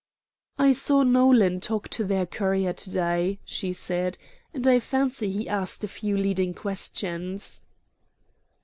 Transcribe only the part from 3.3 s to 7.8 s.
she said, "and I fancy he asked a few leading questions."